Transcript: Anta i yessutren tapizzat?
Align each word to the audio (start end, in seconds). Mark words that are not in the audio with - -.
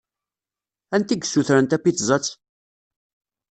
Anta 0.95 1.13
i 1.13 1.15
yessutren 1.19 1.65
tapizzat? 1.65 2.25